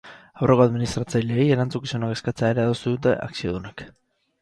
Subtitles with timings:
[0.45, 3.91] Aurreko administratzaileei erantzunkizunak eskatzea ere adostu dute akziodunek.